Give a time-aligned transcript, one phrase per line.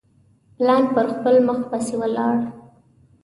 [0.57, 2.37] پلان پر خپل مخ پسي ولاړ.